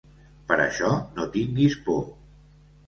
[0.51, 2.05] Per això no tinguis por.